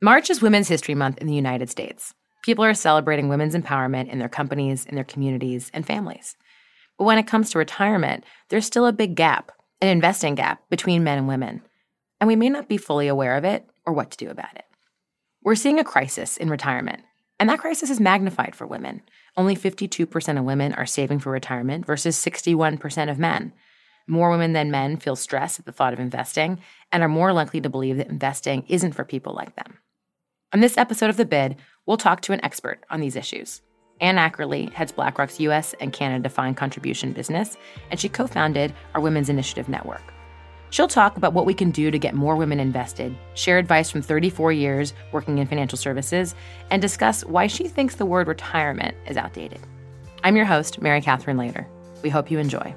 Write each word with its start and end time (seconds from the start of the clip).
March 0.00 0.30
is 0.30 0.40
Women's 0.40 0.68
History 0.68 0.94
Month 0.94 1.18
in 1.18 1.26
the 1.26 1.34
United 1.34 1.68
States. 1.68 2.14
People 2.44 2.64
are 2.64 2.72
celebrating 2.72 3.28
women's 3.28 3.56
empowerment 3.56 4.08
in 4.08 4.20
their 4.20 4.28
companies, 4.28 4.86
in 4.86 4.94
their 4.94 5.02
communities, 5.02 5.72
and 5.74 5.84
families. 5.84 6.36
But 6.96 7.04
when 7.06 7.18
it 7.18 7.26
comes 7.26 7.50
to 7.50 7.58
retirement, 7.58 8.22
there's 8.48 8.64
still 8.64 8.86
a 8.86 8.92
big 8.92 9.16
gap, 9.16 9.50
an 9.82 9.88
investing 9.88 10.36
gap 10.36 10.62
between 10.70 11.02
men 11.02 11.18
and 11.18 11.26
women. 11.26 11.62
And 12.20 12.28
we 12.28 12.36
may 12.36 12.48
not 12.48 12.68
be 12.68 12.76
fully 12.76 13.08
aware 13.08 13.36
of 13.36 13.42
it 13.42 13.68
or 13.84 13.92
what 13.92 14.12
to 14.12 14.16
do 14.16 14.30
about 14.30 14.54
it. 14.54 14.66
We're 15.42 15.56
seeing 15.56 15.80
a 15.80 15.84
crisis 15.84 16.36
in 16.36 16.48
retirement, 16.48 17.02
and 17.40 17.48
that 17.48 17.58
crisis 17.58 17.90
is 17.90 17.98
magnified 17.98 18.54
for 18.54 18.68
women. 18.68 19.02
Only 19.36 19.56
52% 19.56 20.38
of 20.38 20.44
women 20.44 20.74
are 20.74 20.86
saving 20.86 21.18
for 21.18 21.32
retirement 21.32 21.84
versus 21.84 22.16
61% 22.16 23.10
of 23.10 23.18
men. 23.18 23.52
More 24.06 24.30
women 24.30 24.52
than 24.52 24.70
men 24.70 24.96
feel 24.96 25.16
stress 25.16 25.58
at 25.58 25.66
the 25.66 25.72
thought 25.72 25.92
of 25.92 25.98
investing 25.98 26.60
and 26.92 27.02
are 27.02 27.08
more 27.08 27.32
likely 27.32 27.60
to 27.60 27.68
believe 27.68 27.96
that 27.96 28.06
investing 28.06 28.64
isn't 28.68 28.92
for 28.92 29.04
people 29.04 29.34
like 29.34 29.56
them. 29.56 29.78
On 30.54 30.60
this 30.60 30.78
episode 30.78 31.10
of 31.10 31.18
The 31.18 31.26
Bid, 31.26 31.56
we'll 31.84 31.98
talk 31.98 32.22
to 32.22 32.32
an 32.32 32.42
expert 32.42 32.82
on 32.88 33.00
these 33.00 33.16
issues. 33.16 33.60
Anne 34.00 34.16
Ackerley 34.16 34.72
heads 34.72 34.92
BlackRock's 34.92 35.38
US 35.40 35.74
and 35.78 35.92
Canada 35.92 36.22
defined 36.22 36.56
contribution 36.56 37.12
business, 37.12 37.58
and 37.90 38.00
she 38.00 38.08
co 38.08 38.26
founded 38.26 38.72
our 38.94 39.02
Women's 39.02 39.28
Initiative 39.28 39.68
Network. 39.68 40.14
She'll 40.70 40.88
talk 40.88 41.18
about 41.18 41.34
what 41.34 41.44
we 41.44 41.52
can 41.52 41.70
do 41.70 41.90
to 41.90 41.98
get 41.98 42.14
more 42.14 42.34
women 42.34 42.60
invested, 42.60 43.14
share 43.34 43.58
advice 43.58 43.90
from 43.90 44.00
34 44.00 44.52
years 44.52 44.94
working 45.12 45.36
in 45.36 45.46
financial 45.46 45.76
services, 45.76 46.34
and 46.70 46.80
discuss 46.80 47.26
why 47.26 47.46
she 47.46 47.68
thinks 47.68 47.96
the 47.96 48.06
word 48.06 48.26
retirement 48.26 48.96
is 49.06 49.18
outdated. 49.18 49.60
I'm 50.24 50.36
your 50.36 50.46
host, 50.46 50.80
Mary 50.80 51.02
Catherine 51.02 51.36
Lader. 51.36 51.66
We 52.02 52.08
hope 52.08 52.30
you 52.30 52.38
enjoy. 52.38 52.74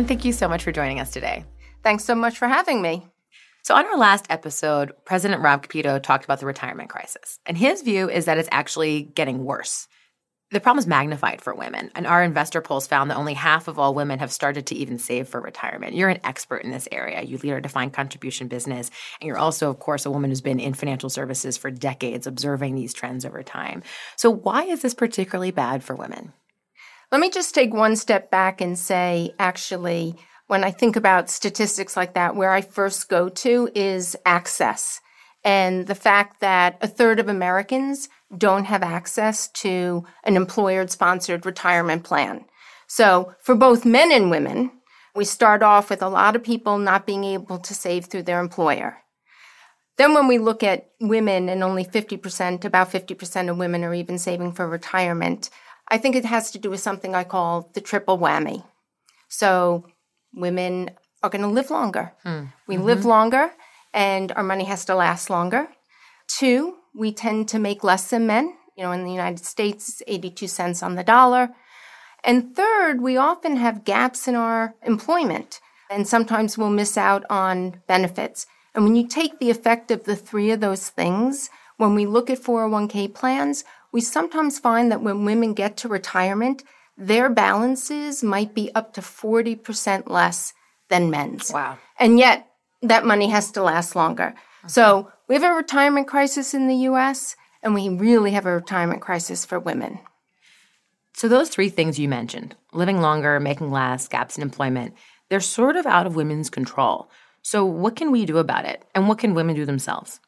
And 0.00 0.08
thank 0.08 0.24
you 0.24 0.32
so 0.32 0.48
much 0.48 0.62
for 0.62 0.72
joining 0.72 0.98
us 0.98 1.10
today. 1.10 1.44
Thanks 1.82 2.04
so 2.04 2.14
much 2.14 2.38
for 2.38 2.48
having 2.48 2.80
me. 2.80 3.06
So, 3.64 3.74
on 3.74 3.84
our 3.84 3.98
last 3.98 4.24
episode, 4.30 4.92
President 5.04 5.42
Rob 5.42 5.62
Kapito 5.62 6.02
talked 6.02 6.24
about 6.24 6.40
the 6.40 6.46
retirement 6.46 6.88
crisis, 6.88 7.38
and 7.44 7.54
his 7.54 7.82
view 7.82 8.08
is 8.08 8.24
that 8.24 8.38
it's 8.38 8.48
actually 8.50 9.02
getting 9.02 9.44
worse. 9.44 9.88
The 10.52 10.60
problem 10.60 10.78
is 10.78 10.86
magnified 10.86 11.42
for 11.42 11.54
women, 11.54 11.90
and 11.94 12.06
our 12.06 12.24
investor 12.24 12.62
polls 12.62 12.86
found 12.86 13.10
that 13.10 13.18
only 13.18 13.34
half 13.34 13.68
of 13.68 13.78
all 13.78 13.92
women 13.92 14.20
have 14.20 14.32
started 14.32 14.64
to 14.68 14.74
even 14.74 14.98
save 14.98 15.28
for 15.28 15.38
retirement. 15.38 15.94
You're 15.94 16.08
an 16.08 16.20
expert 16.24 16.64
in 16.64 16.70
this 16.70 16.88
area. 16.90 17.20
You 17.20 17.36
lead 17.36 17.52
our 17.52 17.60
defined 17.60 17.92
contribution 17.92 18.48
business, 18.48 18.90
and 19.20 19.28
you're 19.28 19.36
also, 19.36 19.68
of 19.68 19.80
course, 19.80 20.06
a 20.06 20.10
woman 20.10 20.30
who's 20.30 20.40
been 20.40 20.60
in 20.60 20.72
financial 20.72 21.10
services 21.10 21.58
for 21.58 21.70
decades, 21.70 22.26
observing 22.26 22.74
these 22.74 22.94
trends 22.94 23.26
over 23.26 23.42
time. 23.42 23.82
So, 24.16 24.30
why 24.30 24.62
is 24.62 24.80
this 24.80 24.94
particularly 24.94 25.50
bad 25.50 25.84
for 25.84 25.94
women? 25.94 26.32
Let 27.12 27.20
me 27.20 27.30
just 27.30 27.56
take 27.56 27.74
one 27.74 27.96
step 27.96 28.30
back 28.30 28.60
and 28.60 28.78
say, 28.78 29.34
actually, 29.40 30.14
when 30.46 30.62
I 30.62 30.70
think 30.70 30.94
about 30.94 31.28
statistics 31.28 31.96
like 31.96 32.14
that, 32.14 32.36
where 32.36 32.52
I 32.52 32.60
first 32.60 33.08
go 33.08 33.28
to 33.28 33.68
is 33.74 34.16
access. 34.24 35.00
And 35.42 35.88
the 35.88 35.96
fact 35.96 36.40
that 36.40 36.78
a 36.80 36.86
third 36.86 37.18
of 37.18 37.28
Americans 37.28 38.08
don't 38.36 38.64
have 38.66 38.84
access 38.84 39.48
to 39.48 40.04
an 40.22 40.36
employer 40.36 40.86
sponsored 40.86 41.44
retirement 41.44 42.04
plan. 42.04 42.44
So 42.86 43.34
for 43.40 43.56
both 43.56 43.84
men 43.84 44.12
and 44.12 44.30
women, 44.30 44.70
we 45.16 45.24
start 45.24 45.64
off 45.64 45.90
with 45.90 46.02
a 46.02 46.08
lot 46.08 46.36
of 46.36 46.44
people 46.44 46.78
not 46.78 47.06
being 47.06 47.24
able 47.24 47.58
to 47.58 47.74
save 47.74 48.06
through 48.06 48.22
their 48.22 48.38
employer. 48.38 48.98
Then 49.96 50.14
when 50.14 50.28
we 50.28 50.38
look 50.38 50.62
at 50.62 50.90
women 51.00 51.48
and 51.48 51.64
only 51.64 51.84
50%, 51.84 52.64
about 52.64 52.90
50% 52.90 53.50
of 53.50 53.58
women 53.58 53.82
are 53.82 53.94
even 53.94 54.18
saving 54.18 54.52
for 54.52 54.68
retirement, 54.68 55.50
I 55.90 55.98
think 55.98 56.14
it 56.16 56.24
has 56.24 56.50
to 56.52 56.58
do 56.58 56.70
with 56.70 56.80
something 56.80 57.14
I 57.14 57.24
call 57.24 57.70
the 57.72 57.80
triple 57.80 58.18
whammy. 58.18 58.64
So 59.28 59.86
women 60.32 60.90
are 61.22 61.30
going 61.30 61.42
to 61.42 61.48
live 61.48 61.70
longer. 61.70 62.12
Hmm. 62.22 62.44
We 62.66 62.76
mm-hmm. 62.76 62.84
live 62.84 63.04
longer 63.04 63.50
and 63.92 64.32
our 64.32 64.42
money 64.44 64.64
has 64.64 64.84
to 64.86 64.94
last 64.94 65.30
longer. 65.30 65.68
Two, 66.28 66.76
we 66.94 67.12
tend 67.12 67.48
to 67.48 67.58
make 67.58 67.84
less 67.84 68.10
than 68.10 68.26
men. 68.26 68.56
You 68.76 68.84
know, 68.84 68.92
in 68.92 69.04
the 69.04 69.12
United 69.12 69.44
States, 69.44 69.88
it's 69.88 70.02
82 70.06 70.46
cents 70.46 70.82
on 70.82 70.94
the 70.94 71.04
dollar. 71.04 71.50
And 72.22 72.54
third, 72.54 73.00
we 73.00 73.16
often 73.16 73.56
have 73.56 73.84
gaps 73.84 74.28
in 74.28 74.34
our 74.34 74.74
employment 74.82 75.60
and 75.90 76.06
sometimes 76.06 76.56
we'll 76.56 76.70
miss 76.70 76.96
out 76.96 77.24
on 77.28 77.82
benefits. 77.88 78.46
And 78.74 78.84
when 78.84 78.94
you 78.94 79.08
take 79.08 79.38
the 79.38 79.50
effect 79.50 79.90
of 79.90 80.04
the 80.04 80.14
three 80.14 80.52
of 80.52 80.60
those 80.60 80.88
things, 80.88 81.50
when 81.76 81.94
we 81.94 82.06
look 82.06 82.30
at 82.30 82.42
401k 82.42 83.12
plans, 83.12 83.64
we 83.92 84.00
sometimes 84.00 84.58
find 84.58 84.90
that 84.90 85.02
when 85.02 85.24
women 85.24 85.54
get 85.54 85.76
to 85.78 85.88
retirement, 85.88 86.62
their 86.96 87.28
balances 87.28 88.22
might 88.22 88.54
be 88.54 88.70
up 88.74 88.92
to 88.94 89.00
40% 89.00 90.08
less 90.08 90.52
than 90.88 91.10
men's. 91.10 91.50
Wow. 91.52 91.78
And 91.98 92.18
yet 92.18 92.48
that 92.82 93.06
money 93.06 93.30
has 93.30 93.50
to 93.52 93.62
last 93.62 93.96
longer. 93.96 94.34
Okay. 94.64 94.68
So 94.68 95.10
we 95.28 95.34
have 95.34 95.44
a 95.44 95.54
retirement 95.54 96.06
crisis 96.06 96.54
in 96.54 96.68
the 96.68 96.76
US, 96.76 97.36
and 97.62 97.74
we 97.74 97.88
really 97.88 98.32
have 98.32 98.46
a 98.46 98.54
retirement 98.54 99.00
crisis 99.00 99.44
for 99.44 99.58
women. 99.58 100.00
So, 101.12 101.28
those 101.28 101.50
three 101.50 101.68
things 101.68 101.98
you 101.98 102.08
mentioned 102.08 102.54
living 102.72 103.00
longer, 103.00 103.38
making 103.40 103.70
less, 103.70 104.08
gaps 104.08 104.36
in 104.36 104.42
employment 104.42 104.94
they're 105.30 105.40
sort 105.40 105.76
of 105.76 105.86
out 105.86 106.06
of 106.06 106.16
women's 106.16 106.50
control. 106.50 107.08
So, 107.40 107.64
what 107.64 107.96
can 107.96 108.10
we 108.10 108.26
do 108.26 108.36
about 108.36 108.66
it? 108.66 108.84
And 108.94 109.08
what 109.08 109.18
can 109.18 109.32
women 109.32 109.56
do 109.56 109.64
themselves? 109.64 110.20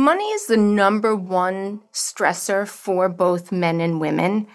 Money 0.00 0.24
is 0.30 0.46
the 0.46 0.56
number 0.56 1.14
one 1.14 1.82
stressor 1.92 2.66
for 2.66 3.06
both 3.10 3.52
men 3.52 3.82
and 3.82 4.00
women. 4.00 4.46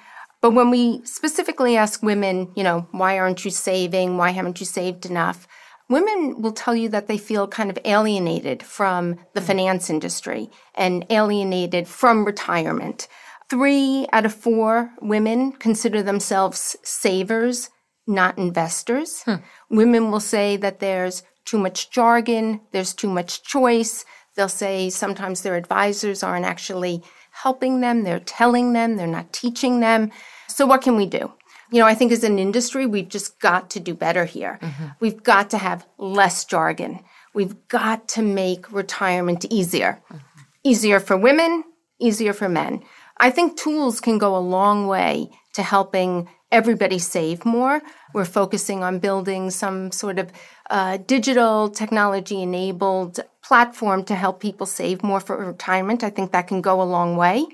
But 0.41 0.55
when 0.55 0.71
we 0.71 1.05
specifically 1.05 1.77
ask 1.77 2.01
women, 2.01 2.51
you 2.55 2.63
know, 2.63 2.87
why 2.89 3.19
aren't 3.19 3.45
you 3.45 3.51
saving? 3.51 4.17
Why 4.17 4.31
haven't 4.31 4.59
you 4.59 4.65
saved 4.65 5.05
enough? 5.05 5.47
Women 5.87 6.41
will 6.41 6.51
tell 6.51 6.75
you 6.75 6.89
that 6.89 7.05
they 7.05 7.19
feel 7.19 7.47
kind 7.47 7.69
of 7.69 7.77
alienated 7.85 8.63
from 8.63 9.17
the 9.35 9.41
finance 9.41 9.87
industry 9.87 10.49
and 10.73 11.05
alienated 11.11 11.87
from 11.87 12.25
retirement. 12.25 13.07
Three 13.47 14.07
out 14.11 14.25
of 14.25 14.33
four 14.33 14.95
women 14.99 15.51
consider 15.51 16.01
themselves 16.01 16.75
savers, 16.81 17.69
not 18.07 18.39
investors. 18.39 19.21
Hmm. 19.21 19.35
Women 19.69 20.09
will 20.09 20.21
say 20.21 20.57
that 20.57 20.79
there's 20.79 21.21
too 21.45 21.59
much 21.59 21.91
jargon, 21.91 22.61
there's 22.71 22.95
too 22.95 23.09
much 23.09 23.43
choice, 23.43 24.05
They'll 24.35 24.49
say 24.49 24.89
sometimes 24.89 25.41
their 25.41 25.55
advisors 25.55 26.23
aren't 26.23 26.45
actually 26.45 27.01
helping 27.31 27.81
them, 27.81 28.03
they're 28.03 28.19
telling 28.19 28.73
them, 28.73 28.95
they're 28.95 29.07
not 29.07 29.33
teaching 29.33 29.79
them. 29.79 30.11
So, 30.47 30.65
what 30.65 30.81
can 30.81 30.95
we 30.95 31.05
do? 31.05 31.33
You 31.71 31.79
know, 31.79 31.87
I 31.87 31.95
think 31.95 32.11
as 32.11 32.23
an 32.23 32.39
industry, 32.39 32.85
we've 32.85 33.09
just 33.09 33.39
got 33.39 33.69
to 33.71 33.79
do 33.79 33.93
better 33.93 34.25
here. 34.25 34.59
Mm-hmm. 34.61 34.85
We've 34.99 35.21
got 35.23 35.49
to 35.49 35.57
have 35.57 35.85
less 35.97 36.45
jargon. 36.45 36.99
We've 37.33 37.67
got 37.67 38.07
to 38.09 38.21
make 38.21 38.71
retirement 38.71 39.45
easier. 39.49 40.01
Mm-hmm. 40.09 40.17
Easier 40.63 40.99
for 40.99 41.17
women, 41.17 41.63
easier 41.99 42.33
for 42.33 42.47
men. 42.47 42.83
I 43.17 43.29
think 43.31 43.57
tools 43.57 43.99
can 43.99 44.17
go 44.17 44.35
a 44.35 44.39
long 44.39 44.87
way 44.87 45.29
to 45.53 45.63
helping 45.63 46.29
everybody 46.51 46.99
save 46.99 47.45
more. 47.45 47.81
We're 48.13 48.25
focusing 48.25 48.83
on 48.83 48.99
building 48.99 49.49
some 49.49 49.91
sort 49.91 50.19
of 50.19 50.31
uh, 50.69 50.97
digital 50.97 51.69
technology 51.69 52.41
enabled 52.41 53.19
platform 53.43 54.03
to 54.05 54.15
help 54.15 54.39
people 54.39 54.65
save 54.65 55.03
more 55.03 55.19
for 55.19 55.37
retirement. 55.37 56.03
I 56.03 56.09
think 56.09 56.31
that 56.31 56.47
can 56.47 56.61
go 56.61 56.81
a 56.81 56.83
long 56.83 57.15
way. 57.17 57.45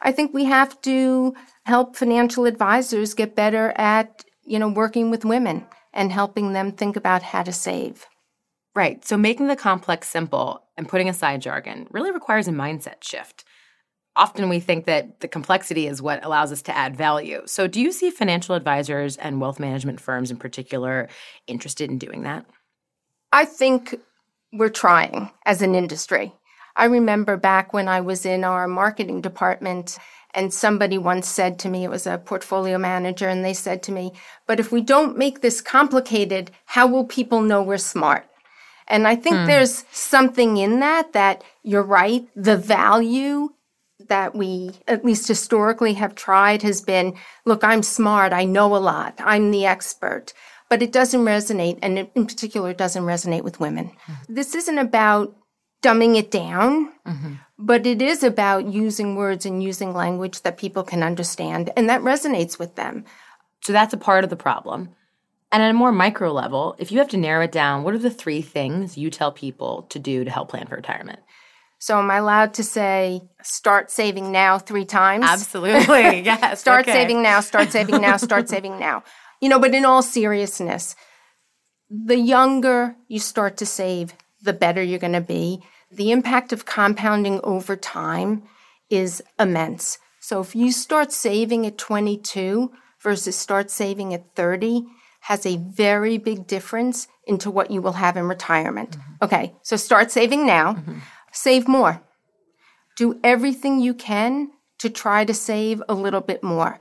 I 0.00 0.12
think 0.12 0.32
we 0.32 0.44
have 0.44 0.80
to 0.82 1.34
help 1.64 1.96
financial 1.96 2.46
advisors 2.46 3.14
get 3.14 3.34
better 3.34 3.72
at, 3.76 4.24
you 4.44 4.58
know, 4.58 4.68
working 4.68 5.10
with 5.10 5.24
women 5.24 5.66
and 5.92 6.12
helping 6.12 6.52
them 6.52 6.72
think 6.72 6.96
about 6.96 7.22
how 7.22 7.42
to 7.42 7.52
save. 7.52 8.06
Right. 8.74 9.04
So 9.04 9.16
making 9.16 9.46
the 9.46 9.56
complex 9.56 10.08
simple 10.08 10.64
and 10.76 10.88
putting 10.88 11.08
aside 11.08 11.42
jargon 11.42 11.86
really 11.90 12.10
requires 12.10 12.48
a 12.48 12.52
mindset 12.52 13.02
shift. 13.02 13.44
Often 14.16 14.48
we 14.48 14.60
think 14.60 14.84
that 14.86 15.20
the 15.20 15.28
complexity 15.28 15.86
is 15.86 16.00
what 16.00 16.24
allows 16.24 16.52
us 16.52 16.62
to 16.62 16.76
add 16.76 16.96
value. 16.96 17.42
So, 17.46 17.66
do 17.66 17.80
you 17.80 17.90
see 17.90 18.10
financial 18.10 18.54
advisors 18.54 19.16
and 19.16 19.40
wealth 19.40 19.58
management 19.58 20.00
firms 20.00 20.30
in 20.30 20.36
particular 20.36 21.08
interested 21.48 21.90
in 21.90 21.98
doing 21.98 22.22
that? 22.22 22.46
I 23.34 23.44
think 23.46 23.96
we're 24.52 24.68
trying 24.68 25.28
as 25.44 25.60
an 25.60 25.74
industry. 25.74 26.32
I 26.76 26.84
remember 26.84 27.36
back 27.36 27.72
when 27.72 27.88
I 27.88 28.00
was 28.00 28.24
in 28.24 28.44
our 28.44 28.68
marketing 28.68 29.22
department 29.22 29.98
and 30.34 30.54
somebody 30.54 30.98
once 30.98 31.26
said 31.26 31.58
to 31.58 31.68
me, 31.68 31.82
it 31.82 31.90
was 31.90 32.06
a 32.06 32.18
portfolio 32.18 32.78
manager, 32.78 33.28
and 33.28 33.44
they 33.44 33.52
said 33.52 33.82
to 33.84 33.92
me, 33.92 34.12
but 34.46 34.60
if 34.60 34.70
we 34.70 34.80
don't 34.80 35.18
make 35.18 35.40
this 35.40 35.60
complicated, 35.60 36.52
how 36.66 36.86
will 36.86 37.04
people 37.04 37.40
know 37.40 37.60
we're 37.60 37.76
smart? 37.76 38.24
And 38.86 39.08
I 39.08 39.16
think 39.16 39.36
hmm. 39.36 39.46
there's 39.46 39.84
something 39.90 40.56
in 40.56 40.78
that, 40.78 41.12
that 41.12 41.42
you're 41.64 41.82
right. 41.82 42.28
The 42.36 42.56
value 42.56 43.48
that 44.08 44.36
we, 44.36 44.70
at 44.86 45.04
least 45.04 45.26
historically, 45.26 45.94
have 45.94 46.14
tried 46.14 46.62
has 46.62 46.80
been 46.80 47.16
look, 47.44 47.64
I'm 47.64 47.82
smart. 47.82 48.32
I 48.32 48.44
know 48.44 48.76
a 48.76 48.78
lot. 48.78 49.14
I'm 49.18 49.50
the 49.50 49.66
expert. 49.66 50.34
But 50.68 50.82
it 50.82 50.92
doesn't 50.92 51.24
resonate, 51.24 51.78
and 51.82 51.98
it, 51.98 52.10
in 52.14 52.26
particular, 52.26 52.70
it 52.70 52.78
doesn't 52.78 53.04
resonate 53.04 53.42
with 53.42 53.60
women. 53.60 53.90
Mm-hmm. 54.06 54.34
This 54.34 54.54
isn't 54.54 54.78
about 54.78 55.34
dumbing 55.82 56.16
it 56.16 56.30
down, 56.30 56.92
mm-hmm. 57.06 57.34
but 57.58 57.86
it 57.86 58.00
is 58.00 58.22
about 58.22 58.66
using 58.66 59.16
words 59.16 59.44
and 59.44 59.62
using 59.62 59.92
language 59.92 60.42
that 60.42 60.56
people 60.56 60.82
can 60.82 61.02
understand, 61.02 61.70
and 61.76 61.88
that 61.88 62.00
resonates 62.00 62.58
with 62.58 62.74
them. 62.74 63.04
So 63.62 63.72
that's 63.72 63.94
a 63.94 63.98
part 63.98 64.24
of 64.24 64.30
the 64.30 64.36
problem. 64.36 64.90
And 65.52 65.62
at 65.62 65.70
a 65.70 65.74
more 65.74 65.92
micro 65.92 66.32
level, 66.32 66.74
if 66.78 66.90
you 66.90 66.98
have 66.98 67.08
to 67.10 67.16
narrow 67.16 67.44
it 67.44 67.52
down, 67.52 67.84
what 67.84 67.94
are 67.94 67.98
the 67.98 68.10
three 68.10 68.42
things 68.42 68.98
you 68.98 69.08
tell 69.08 69.30
people 69.30 69.82
to 69.90 69.98
do 69.98 70.24
to 70.24 70.30
help 70.30 70.50
plan 70.50 70.66
for 70.66 70.74
retirement? 70.74 71.20
So 71.78 71.98
am 71.98 72.10
I 72.10 72.16
allowed 72.16 72.54
to 72.54 72.64
say 72.64 73.22
start 73.42 73.90
saving 73.90 74.32
now 74.32 74.58
three 74.58 74.86
times? 74.86 75.26
Absolutely. 75.28 76.20
Yes. 76.24 76.60
start 76.60 76.88
okay. 76.88 76.92
saving 76.92 77.22
now, 77.22 77.40
start 77.40 77.70
saving 77.70 78.00
now, 78.00 78.16
start 78.16 78.48
saving 78.54 78.78
now. 78.78 79.04
You 79.40 79.48
know, 79.48 79.58
but 79.58 79.74
in 79.74 79.84
all 79.84 80.02
seriousness, 80.02 80.96
the 81.90 82.16
younger 82.16 82.96
you 83.08 83.18
start 83.18 83.56
to 83.58 83.66
save, 83.66 84.14
the 84.42 84.52
better 84.52 84.82
you're 84.82 84.98
going 84.98 85.12
to 85.12 85.20
be. 85.20 85.62
The 85.90 86.10
impact 86.10 86.52
of 86.52 86.66
compounding 86.66 87.40
over 87.44 87.76
time 87.76 88.42
is 88.90 89.22
immense. 89.38 89.98
So 90.20 90.40
if 90.40 90.56
you 90.56 90.72
start 90.72 91.12
saving 91.12 91.66
at 91.66 91.78
22 91.78 92.72
versus 93.00 93.36
start 93.36 93.70
saving 93.70 94.12
at 94.14 94.34
30, 94.34 94.86
has 95.20 95.46
a 95.46 95.56
very 95.56 96.18
big 96.18 96.46
difference 96.46 97.08
into 97.26 97.50
what 97.50 97.70
you 97.70 97.80
will 97.80 97.92
have 97.92 98.16
in 98.16 98.28
retirement. 98.28 98.92
Mm-hmm. 98.92 99.24
Okay, 99.24 99.54
so 99.62 99.76
start 99.76 100.10
saving 100.10 100.46
now. 100.46 100.74
Mm-hmm 100.74 100.98
save 101.34 101.68
more. 101.68 102.02
Do 102.96 103.20
everything 103.22 103.80
you 103.80 103.92
can 103.92 104.50
to 104.78 104.88
try 104.88 105.24
to 105.24 105.34
save 105.34 105.82
a 105.88 105.94
little 105.94 106.20
bit 106.20 106.42
more. 106.42 106.78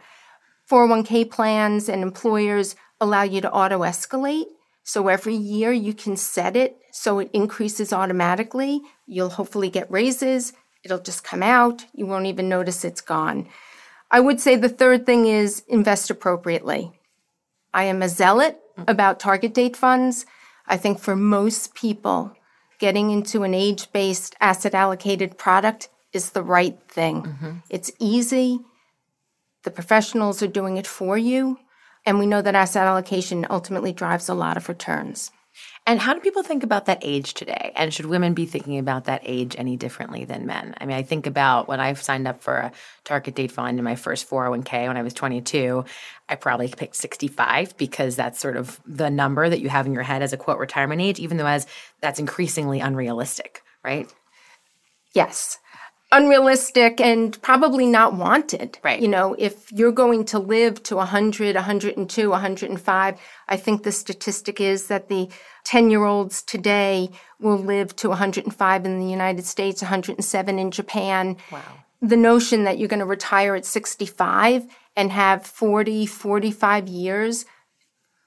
401k 0.69 1.29
plans 1.29 1.89
and 1.89 2.01
employers 2.01 2.75
allow 2.99 3.23
you 3.23 3.41
to 3.41 3.51
auto 3.51 3.79
escalate. 3.79 4.45
So 4.83 5.07
every 5.07 5.35
year 5.35 5.71
you 5.71 5.93
can 5.93 6.17
set 6.17 6.55
it 6.55 6.77
so 6.91 7.19
it 7.19 7.29
increases 7.33 7.93
automatically. 7.93 8.81
You'll 9.07 9.29
hopefully 9.29 9.69
get 9.69 9.91
raises. 9.91 10.53
It'll 10.83 10.99
just 10.99 11.23
come 11.23 11.43
out. 11.43 11.85
You 11.93 12.05
won't 12.05 12.25
even 12.25 12.49
notice 12.49 12.83
it's 12.83 13.01
gone. 13.01 13.47
I 14.11 14.19
would 14.19 14.39
say 14.39 14.55
the 14.55 14.69
third 14.69 15.05
thing 15.05 15.25
is 15.25 15.63
invest 15.67 16.09
appropriately. 16.09 16.91
I 17.73 17.85
am 17.85 18.01
a 18.01 18.09
zealot 18.09 18.59
about 18.87 19.19
target 19.19 19.53
date 19.53 19.75
funds. 19.75 20.25
I 20.67 20.77
think 20.77 20.99
for 20.99 21.15
most 21.15 21.73
people, 21.73 22.35
getting 22.79 23.09
into 23.09 23.43
an 23.43 23.53
age 23.53 23.91
based 23.91 24.35
asset 24.39 24.73
allocated 24.73 25.37
product 25.37 25.89
is 26.11 26.31
the 26.31 26.43
right 26.43 26.77
thing. 26.87 27.23
Mm-hmm. 27.23 27.51
It's 27.69 27.91
easy. 27.99 28.59
The 29.63 29.71
professionals 29.71 30.43
are 30.43 30.47
doing 30.47 30.77
it 30.77 30.87
for 30.87 31.17
you. 31.17 31.59
And 32.05 32.19
we 32.19 32.25
know 32.25 32.41
that 32.41 32.55
asset 32.55 32.85
allocation 32.85 33.47
ultimately 33.49 33.93
drives 33.93 34.27
a 34.27 34.33
lot 34.33 34.57
of 34.57 34.67
returns. 34.67 35.31
And 35.85 35.99
how 35.99 36.13
do 36.13 36.19
people 36.19 36.43
think 36.43 36.63
about 36.63 36.85
that 36.85 36.99
age 37.01 37.33
today? 37.33 37.71
And 37.75 37.93
should 37.93 38.07
women 38.07 38.33
be 38.33 38.45
thinking 38.45 38.79
about 38.79 39.05
that 39.05 39.21
age 39.23 39.55
any 39.57 39.77
differently 39.77 40.25
than 40.25 40.47
men? 40.47 40.73
I 40.79 40.85
mean, 40.85 40.97
I 40.97 41.03
think 41.03 41.27
about 41.27 41.67
when 41.67 41.79
I 41.79 41.93
signed 41.93 42.27
up 42.27 42.41
for 42.41 42.55
a 42.55 42.71
target 43.03 43.35
date 43.35 43.51
fund 43.51 43.77
in 43.77 43.83
my 43.83 43.95
first 43.95 44.29
401k 44.29 44.87
when 44.87 44.97
I 44.97 45.03
was 45.03 45.13
22, 45.13 45.85
I 46.27 46.35
probably 46.35 46.69
picked 46.69 46.95
65 46.95 47.77
because 47.77 48.15
that's 48.15 48.39
sort 48.39 48.57
of 48.57 48.79
the 48.85 49.09
number 49.09 49.47
that 49.47 49.59
you 49.59 49.69
have 49.69 49.85
in 49.85 49.93
your 49.93 50.03
head 50.03 50.23
as 50.23 50.33
a 50.33 50.37
quote 50.37 50.57
retirement 50.57 51.01
age, 51.01 51.19
even 51.19 51.37
though 51.37 51.45
as 51.45 51.67
that's 52.01 52.19
increasingly 52.19 52.79
unrealistic, 52.79 53.61
right? 53.83 54.11
Yes 55.13 55.59
unrealistic 56.13 57.01
and 57.01 57.41
probably 57.41 57.87
not 57.87 58.13
wanted. 58.13 58.77
Right. 58.83 59.01
You 59.01 59.07
know, 59.07 59.35
if 59.37 59.71
you're 59.71 59.91
going 59.91 60.25
to 60.25 60.39
live 60.39 60.81
to 60.83 60.95
100, 60.95 61.55
102, 61.55 62.29
105, 62.29 63.21
I 63.49 63.57
think 63.57 63.83
the 63.83 63.91
statistic 63.91 64.61
is 64.61 64.87
that 64.87 65.09
the 65.09 65.27
10 65.63 65.89
year 65.89 66.05
olds 66.05 66.43
today 66.43 67.09
will 67.39 67.57
live 67.57 67.95
to 67.97 68.09
105 68.09 68.85
in 68.85 68.99
the 68.99 69.09
United 69.09 69.45
States, 69.45 69.81
107 69.81 70.59
in 70.59 70.71
Japan. 70.71 71.35
Wow. 71.51 71.61
The 72.01 72.17
notion 72.17 72.63
that 72.65 72.77
you're 72.77 72.89
going 72.89 72.99
to 72.99 73.05
retire 73.05 73.55
at 73.55 73.65
65 73.65 74.67
and 74.95 75.11
have 75.11 75.45
40, 75.45 76.05
45 76.05 76.87
years, 76.87 77.45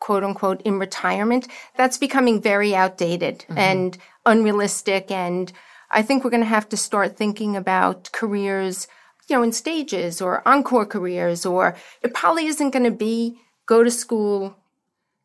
quote 0.01 0.25
unquote, 0.25 0.61
in 0.63 0.81
retirement, 0.81 1.47
that's 1.77 1.99
becoming 1.99 2.43
very 2.43 2.75
outdated 2.75 3.41
mm-hmm. 3.41 3.59
and 3.59 3.99
unrealistic. 4.25 5.11
And 5.11 5.53
I 5.97 6.03
think 6.03 6.23
we're 6.23 6.31
going 6.31 6.43
to 6.43 6.47
have 6.47 6.69
to 6.69 6.77
start 6.77 7.17
thinking 7.17 7.57
about 7.57 8.13
careers, 8.13 8.87
you 9.29 9.37
know, 9.37 9.43
in 9.43 9.51
stages 9.51 10.21
or 10.21 10.47
encore 10.47 10.85
careers, 10.85 11.47
or 11.47 11.75
it 12.03 12.13
probably 12.13 12.47
isn't 12.47 12.71
going 12.71 12.85
to 12.85 12.91
be 12.91 13.41
go 13.65 13.83
to 13.83 13.91
school, 13.91 14.55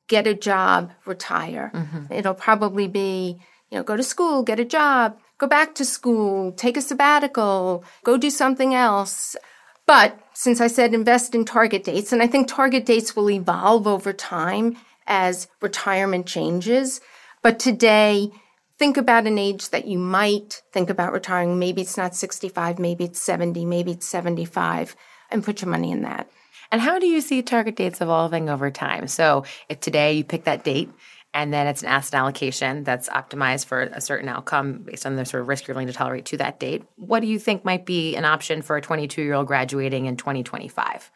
get 0.08 0.26
a 0.26 0.34
job, 0.34 0.94
retire. 1.06 1.72
Mm-hmm. 1.76 2.14
It'll 2.14 2.34
probably 2.34 2.88
be, 2.88 3.38
you 3.70 3.78
know, 3.78 3.84
go 3.84 3.98
to 3.98 4.04
school, 4.04 4.44
get 4.44 4.62
a 4.62 4.66
job, 4.66 5.20
go 5.40 5.46
back 5.46 5.76
to 5.76 5.84
school, 5.84 6.54
take 6.54 6.78
a 6.78 6.82
sabbatical, 6.82 7.84
go 8.06 8.18
do 8.18 8.30
something 8.30 8.74
else. 8.74 9.36
But 9.86 10.18
since 10.34 10.62
I 10.62 10.68
said 10.68 10.94
invest 10.94 11.36
in 11.36 11.44
target 11.44 11.84
dates, 11.84 12.14
and 12.14 12.22
I 12.22 12.28
think 12.28 12.48
target 12.48 12.86
dates 12.86 13.14
will 13.14 13.30
evolve 13.30 13.88
over 13.88 14.14
time 14.14 14.78
as 15.06 15.50
retirement 15.60 16.28
changes. 16.28 17.02
But 17.42 17.60
today, 17.60 18.32
think 18.82 18.98
about 18.98 19.28
an 19.28 19.38
age 19.38 19.70
that 19.70 19.86
you 19.86 20.00
might 20.00 20.64
think 20.72 20.90
about 20.90 21.14
retiring. 21.14 21.60
Maybe 21.60 21.84
it's 21.84 21.98
not 21.98 22.16
65, 22.16 22.80
maybe 22.80 23.04
it's 23.04 23.22
70, 23.22 23.64
maybe 23.64 23.92
it's 23.92 24.08
75, 24.08 24.96
and 25.30 25.44
put 25.44 25.62
your 25.62 25.70
money 25.70 25.92
in 25.92 26.02
that. 26.02 26.28
And 26.72 26.82
how 26.82 26.98
do 26.98 27.06
you 27.06 27.22
see 27.22 27.44
target 27.44 27.76
dates 27.76 28.02
evolving 28.02 28.50
over 28.50 28.72
time? 28.72 29.08
So 29.08 29.46
if 29.70 29.82
today 29.82 30.14
you 30.14 30.24
pick 30.24 30.46
that 30.46 30.64
date 30.64 30.90
and 31.32 31.54
then 31.54 31.68
it's 31.68 31.84
an 31.84 31.90
asset 31.90 32.16
allocation 32.16 32.84
that's 32.84 33.08
optimized 33.08 33.66
for 33.66 33.82
a 33.82 34.02
certain 34.02 34.28
outcome 34.28 34.80
based 34.80 35.06
on 35.06 35.16
the 35.16 35.26
sort 35.26 35.42
of 35.42 35.48
risk 35.48 35.68
you're 35.68 35.76
willing 35.76 35.86
to 35.86 35.94
tolerate 35.94 36.26
to 36.26 36.38
that 36.38 36.60
date, 36.60 36.84
what 36.96 37.20
do 37.20 37.28
you 37.28 37.38
think 37.38 37.64
might 37.64 37.86
be 37.86 38.16
an 38.16 38.26
option 38.26 38.64
for 38.64 38.78
a 38.78 38.82
22 38.82 39.22
year 39.22 39.36
old 39.36 39.46
graduating 39.46 40.08
in 40.08 40.18
2025? 40.18 41.12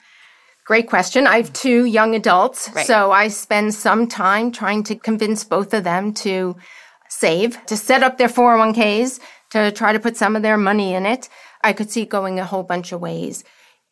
Great 0.66 0.88
question. 0.88 1.26
I 1.26 1.38
have 1.38 1.52
two 1.52 1.86
young 1.86 2.14
adults, 2.14 2.70
right. 2.76 2.86
so 2.86 3.12
I 3.12 3.28
spend 3.30 3.74
some 3.74 4.08
time 4.08 4.52
trying 4.52 4.84
to 4.84 4.96
convince 4.96 5.44
both 5.44 5.74
of 5.74 5.84
them 5.84 6.14
to 6.16 6.58
save, 7.10 7.64
to 7.66 7.78
set 7.78 8.04
up 8.04 8.18
their 8.18 8.28
401ks, 8.28 9.20
to 9.52 9.72
try 9.72 9.94
to 9.94 10.00
put 10.00 10.18
some 10.18 10.36
of 10.36 10.42
their 10.42 10.58
money 10.58 10.94
in 10.94 11.06
it. 11.06 11.30
I 11.64 11.74
could 11.74 11.90
see 11.90 12.06
going 12.06 12.40
a 12.40 12.46
whole 12.46 12.64
bunch 12.64 12.92
of 12.92 13.02
ways 13.02 13.44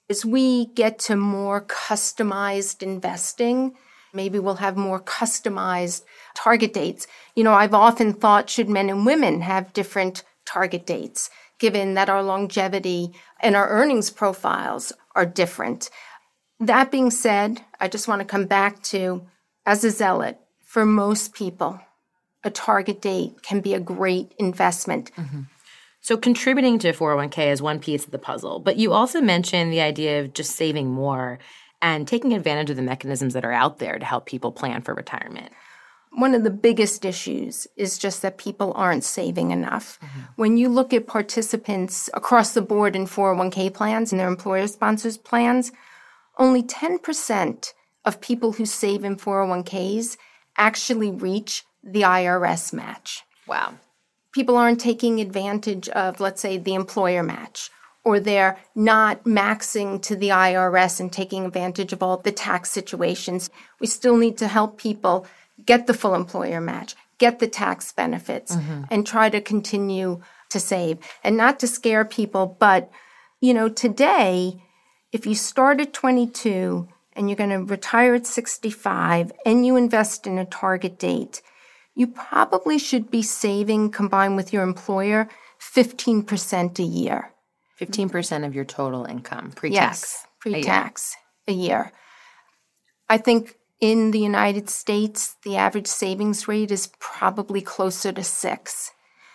as 0.09 0.25
we 0.25 0.67
get 0.67 0.99
to 0.99 1.15
more 1.15 1.65
customized 1.65 2.83
investing, 2.83 3.73
maybe 4.13 4.37
we'll 4.39 4.55
have 4.55 4.77
more 4.77 5.01
customized 5.01 6.03
target 6.35 6.73
dates. 6.73 7.07
You 7.35 7.43
know, 7.43 7.53
I've 7.53 7.73
often 7.73 8.13
thought 8.13 8.49
should 8.49 8.69
men 8.69 8.89
and 8.89 9.05
women 9.05 9.41
have 9.41 9.73
different 9.73 10.23
target 10.45 10.85
dates, 10.85 11.29
given 11.57 11.93
that 11.93 12.09
our 12.09 12.21
longevity 12.21 13.11
and 13.41 13.55
our 13.55 13.69
earnings 13.69 14.11
profiles 14.11 14.91
are 15.15 15.25
different. 15.25 15.89
That 16.59 16.91
being 16.91 17.09
said, 17.09 17.61
I 17.79 17.87
just 17.87 18.07
want 18.07 18.19
to 18.19 18.25
come 18.25 18.45
back 18.45 18.83
to 18.83 19.25
as 19.65 19.83
a 19.83 19.91
zealot, 19.91 20.37
for 20.63 20.85
most 20.85 21.33
people, 21.33 21.79
a 22.43 22.51
target 22.51 23.01
date 23.01 23.41
can 23.43 23.61
be 23.61 23.73
a 23.73 23.79
great 23.79 24.33
investment. 24.37 25.11
Mm-hmm. 25.15 25.41
So 26.01 26.17
contributing 26.17 26.79
to 26.79 26.91
401k 26.91 27.51
is 27.51 27.61
one 27.61 27.79
piece 27.79 28.03
of 28.03 28.11
the 28.11 28.19
puzzle, 28.19 28.59
but 28.59 28.75
you 28.75 28.91
also 28.91 29.21
mentioned 29.21 29.71
the 29.71 29.81
idea 29.81 30.21
of 30.21 30.33
just 30.33 30.55
saving 30.55 30.91
more 30.91 31.39
and 31.81 32.07
taking 32.07 32.33
advantage 32.33 32.69
of 32.69 32.75
the 32.75 32.81
mechanisms 32.81 33.33
that 33.33 33.45
are 33.45 33.53
out 33.53 33.79
there 33.79 33.97
to 33.97 34.05
help 34.05 34.25
people 34.25 34.51
plan 34.51 34.81
for 34.81 34.93
retirement. 34.93 35.51
One 36.11 36.35
of 36.35 36.43
the 36.43 36.51
biggest 36.51 37.05
issues 37.05 37.67
is 37.75 37.97
just 37.97 38.21
that 38.21 38.37
people 38.37 38.73
aren't 38.75 39.03
saving 39.03 39.51
enough. 39.51 39.97
Mm-hmm. 39.99 40.19
When 40.35 40.57
you 40.57 40.69
look 40.69 40.93
at 40.93 41.07
participants 41.07 42.09
across 42.13 42.53
the 42.53 42.61
board 42.61 42.95
in 42.95 43.05
401k 43.05 43.73
plans 43.73 44.11
and 44.11 44.19
their 44.19 44.27
employer 44.27 44.67
sponsors 44.67 45.17
plans, 45.17 45.71
only 46.37 46.63
10% 46.63 47.73
of 48.05 48.21
people 48.21 48.53
who 48.53 48.65
save 48.65 49.03
in 49.03 49.15
401ks 49.15 50.17
actually 50.57 51.11
reach 51.11 51.63
the 51.83 52.01
IRS 52.01 52.73
match. 52.73 53.23
Wow 53.47 53.75
people 54.33 54.57
aren't 54.57 54.81
taking 54.81 55.21
advantage 55.21 55.87
of, 55.89 56.19
let's 56.19 56.41
say, 56.41 56.57
the 56.57 56.73
employer 56.73 57.23
match, 57.23 57.69
or 58.03 58.19
they're 58.19 58.57
not 58.75 59.23
maxing 59.23 60.01
to 60.01 60.15
the 60.15 60.29
IRS 60.29 60.99
and 60.99 61.13
taking 61.13 61.45
advantage 61.45 61.93
of 61.93 62.03
all 62.03 62.17
the 62.17 62.31
tax 62.31 62.69
situations. 62.69 63.49
We 63.79 63.87
still 63.87 64.17
need 64.17 64.37
to 64.39 64.47
help 64.47 64.77
people 64.77 65.25
get 65.65 65.87
the 65.87 65.93
full 65.93 66.15
employer 66.15 66.59
match, 66.59 66.95
get 67.19 67.39
the 67.39 67.47
tax 67.47 67.93
benefits, 67.93 68.55
mm-hmm. 68.55 68.83
and 68.91 69.07
try 69.07 69.29
to 69.29 69.39
continue 69.39 70.21
to 70.49 70.59
save. 70.59 70.97
And 71.23 71.37
not 71.37 71.59
to 71.59 71.67
scare 71.67 72.03
people, 72.03 72.57
but, 72.59 72.91
you 73.39 73.53
know, 73.53 73.69
today, 73.69 74.61
if 75.11 75.25
you 75.25 75.35
start 75.35 75.79
at 75.79 75.93
22 75.93 76.87
and 77.15 77.29
you're 77.29 77.37
going 77.37 77.51
to 77.51 77.63
retire 77.63 78.15
at 78.15 78.25
65 78.25 79.31
and 79.45 79.65
you 79.65 79.75
invest 79.77 80.25
in 80.25 80.39
a 80.39 80.45
target 80.45 80.97
date, 80.97 81.43
you 81.95 82.07
probably 82.07 82.77
should 82.77 83.11
be 83.11 83.21
saving 83.21 83.91
combined 83.91 84.35
with 84.35 84.51
your 84.51 84.63
employer 84.63 85.29
15% 85.59 86.79
a 86.79 86.83
year. 86.83 87.31
15% 87.79 88.45
of 88.45 88.55
your 88.55 88.65
total 88.65 89.05
income 89.05 89.51
pre 89.51 89.71
tax? 89.71 89.79
Yes, 89.81 90.27
pre 90.39 90.61
tax 90.61 91.15
a, 91.47 91.51
a 91.51 91.55
year. 91.55 91.91
I 93.09 93.17
think 93.17 93.55
In 93.83 94.11
the 94.11 94.19
United 94.19 94.69
States, 94.69 95.35
the 95.43 95.57
average 95.57 95.87
savings 95.87 96.47
rate 96.47 96.71
is 96.71 96.89
probably 96.99 97.59
closer 97.59 98.13
to 98.13 98.23
six. 98.23 98.91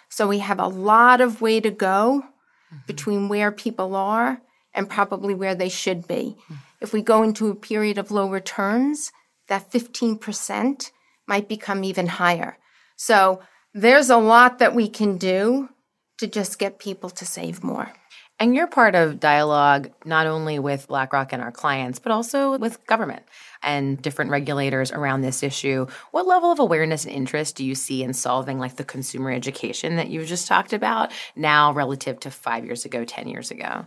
So 0.09 0.27
we 0.27 0.39
have 0.39 0.59
a 0.59 0.69
lot 0.69 1.21
of 1.21 1.43
way 1.43 1.61
to 1.61 1.71
go 1.71 2.23
mm-hmm. 2.25 2.79
between 2.87 3.29
where 3.29 3.53
people 3.53 3.95
are 3.95 4.41
and 4.73 4.89
probably 4.89 5.35
where 5.35 5.55
they 5.55 5.69
should 5.69 6.09
be. 6.09 6.35
Mm-hmm. 6.39 6.55
If 6.81 6.95
we 6.95 7.03
go 7.03 7.23
into 7.23 7.51
a 7.51 7.55
period 7.55 7.99
of 7.99 8.11
low 8.11 8.31
returns, 8.31 9.13
that 9.49 9.71
15% 9.71 10.91
might 11.29 11.49
become 11.49 11.85
even 11.85 12.07
higher. 12.07 12.59
So 12.97 13.41
there's 13.75 14.11
a 14.11 14.17
lot 14.17 14.59
that 14.59 14.75
we 14.75 14.89
can 14.89 15.19
do 15.19 15.69
to 16.19 16.27
just 16.27 16.59
get 16.59 16.79
people 16.79 17.11
to 17.11 17.25
save 17.25 17.63
more. 17.63 17.93
And 18.41 18.55
you're 18.55 18.69
part 18.69 18.95
of 18.95 19.19
dialogue 19.19 19.91
not 20.05 20.29
only 20.29 20.61
with 20.61 20.87
BlackRock 20.87 21.33
and 21.33 21.43
our 21.43 21.51
clients, 21.51 21.99
but 21.99 22.13
also 22.13 22.57
with 22.57 22.85
government 22.87 23.25
and 23.65 24.01
different 24.01 24.31
regulators 24.31 24.93
around 24.93 25.23
this 25.23 25.43
issue. 25.43 25.87
What 26.13 26.27
level 26.27 26.53
of 26.53 26.61
awareness 26.61 27.05
and 27.05 27.13
interest 27.13 27.57
do 27.57 27.65
you 27.65 27.75
see 27.75 28.05
in 28.05 28.13
solving 28.13 28.61
like 28.61 28.77
the 28.77 28.85
consumer 28.85 29.33
education 29.33 29.97
that 29.97 30.11
you 30.11 30.25
just 30.25 30.47
talked 30.47 30.73
about 30.73 31.11
now 31.35 31.73
relative 31.73 32.21
to 32.21 32.31
five 32.31 32.65
years 32.65 32.85
ago, 32.85 33.05
10 33.05 33.27
years 33.27 33.51
ago? 33.51 33.87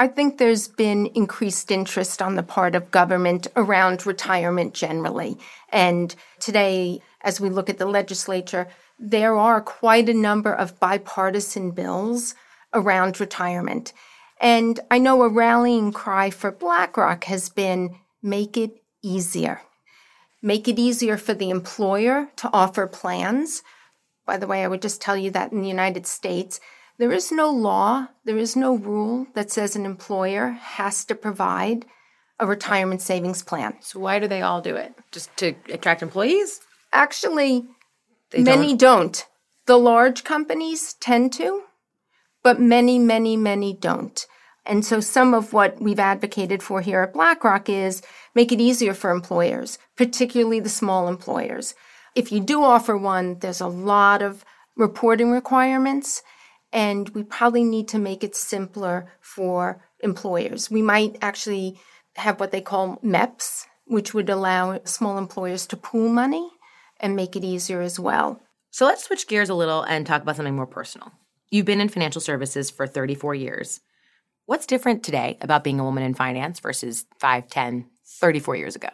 I 0.00 0.08
think 0.08 0.38
there's 0.38 0.66
been 0.66 1.08
increased 1.08 1.70
interest 1.70 2.22
on 2.22 2.34
the 2.34 2.42
part 2.42 2.74
of 2.74 2.90
government 2.90 3.48
around 3.54 4.06
retirement 4.06 4.72
generally. 4.72 5.36
And 5.68 6.14
today, 6.38 7.02
as 7.20 7.38
we 7.38 7.50
look 7.50 7.68
at 7.68 7.76
the 7.76 7.84
legislature, 7.84 8.66
there 8.98 9.36
are 9.36 9.60
quite 9.60 10.08
a 10.08 10.14
number 10.14 10.54
of 10.54 10.80
bipartisan 10.80 11.72
bills 11.72 12.34
around 12.72 13.20
retirement. 13.20 13.92
And 14.40 14.80
I 14.90 14.96
know 14.96 15.22
a 15.22 15.28
rallying 15.28 15.92
cry 15.92 16.30
for 16.30 16.50
BlackRock 16.50 17.24
has 17.24 17.50
been 17.50 17.94
make 18.22 18.56
it 18.56 18.82
easier. 19.02 19.60
Make 20.40 20.66
it 20.66 20.78
easier 20.78 21.18
for 21.18 21.34
the 21.34 21.50
employer 21.50 22.30
to 22.36 22.48
offer 22.54 22.86
plans. 22.86 23.62
By 24.24 24.38
the 24.38 24.46
way, 24.46 24.64
I 24.64 24.68
would 24.68 24.80
just 24.80 25.02
tell 25.02 25.18
you 25.18 25.30
that 25.32 25.52
in 25.52 25.60
the 25.60 25.68
United 25.68 26.06
States, 26.06 26.58
there 27.00 27.12
is 27.12 27.32
no 27.32 27.48
law, 27.48 28.08
there 28.24 28.36
is 28.36 28.54
no 28.54 28.74
rule 28.74 29.26
that 29.32 29.50
says 29.50 29.74
an 29.74 29.86
employer 29.86 30.50
has 30.50 31.02
to 31.06 31.14
provide 31.14 31.86
a 32.38 32.46
retirement 32.46 33.00
savings 33.00 33.42
plan. 33.42 33.76
So, 33.80 33.98
why 34.00 34.18
do 34.18 34.28
they 34.28 34.42
all 34.42 34.60
do 34.60 34.76
it? 34.76 34.92
Just 35.10 35.34
to 35.38 35.54
attract 35.72 36.02
employees? 36.02 36.60
Actually, 36.92 37.64
they 38.32 38.42
many 38.42 38.76
don't. 38.76 38.76
don't. 38.76 39.26
The 39.64 39.78
large 39.78 40.24
companies 40.24 40.92
tend 40.92 41.32
to, 41.34 41.62
but 42.42 42.60
many, 42.60 42.98
many, 42.98 43.34
many 43.34 43.72
don't. 43.72 44.26
And 44.66 44.84
so, 44.84 45.00
some 45.00 45.32
of 45.32 45.54
what 45.54 45.80
we've 45.80 45.98
advocated 45.98 46.62
for 46.62 46.82
here 46.82 47.00
at 47.00 47.14
BlackRock 47.14 47.70
is 47.70 48.02
make 48.34 48.52
it 48.52 48.60
easier 48.60 48.92
for 48.92 49.10
employers, 49.10 49.78
particularly 49.96 50.60
the 50.60 50.68
small 50.68 51.08
employers. 51.08 51.74
If 52.14 52.30
you 52.30 52.40
do 52.40 52.62
offer 52.62 52.94
one, 52.94 53.38
there's 53.38 53.62
a 53.62 53.68
lot 53.68 54.20
of 54.20 54.44
reporting 54.76 55.30
requirements 55.30 56.22
and 56.72 57.08
we 57.10 57.22
probably 57.22 57.64
need 57.64 57.88
to 57.88 57.98
make 57.98 58.22
it 58.22 58.36
simpler 58.36 59.12
for 59.20 59.82
employers. 60.00 60.70
We 60.70 60.82
might 60.82 61.16
actually 61.20 61.78
have 62.16 62.40
what 62.40 62.52
they 62.52 62.60
call 62.60 62.98
MEPs, 62.98 63.66
which 63.86 64.14
would 64.14 64.30
allow 64.30 64.80
small 64.84 65.18
employers 65.18 65.66
to 65.68 65.76
pool 65.76 66.08
money 66.08 66.48
and 67.00 67.16
make 67.16 67.34
it 67.36 67.44
easier 67.44 67.80
as 67.80 67.98
well. 67.98 68.40
So 68.70 68.84
let's 68.84 69.04
switch 69.04 69.26
gears 69.26 69.48
a 69.48 69.54
little 69.54 69.82
and 69.82 70.06
talk 70.06 70.22
about 70.22 70.36
something 70.36 70.54
more 70.54 70.66
personal. 70.66 71.12
You've 71.50 71.66
been 71.66 71.80
in 71.80 71.88
financial 71.88 72.20
services 72.20 72.70
for 72.70 72.86
34 72.86 73.34
years. 73.34 73.80
What's 74.46 74.66
different 74.66 75.02
today 75.02 75.38
about 75.40 75.64
being 75.64 75.80
a 75.80 75.84
woman 75.84 76.04
in 76.04 76.14
finance 76.14 76.60
versus 76.60 77.04
5, 77.18 77.48
10, 77.48 77.86
34 78.04 78.56
years 78.56 78.76
ago? 78.76 78.88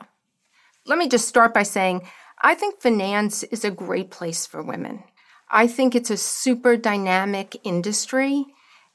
Let 0.87 0.99
me 0.99 1.09
just 1.09 1.29
start 1.29 1.53
by 1.53 1.65
saying 1.65 2.03
I 2.41 2.55
think 2.55 2.81
finance 2.81 3.43
is 3.43 3.65
a 3.65 3.71
great 3.71 4.11
place 4.11 4.47
for 4.47 4.63
women. 4.63 5.03
I 5.51 5.67
think 5.67 5.95
it's 5.95 6.11
a 6.11 6.17
super 6.17 6.77
dynamic 6.77 7.57
industry, 7.65 8.47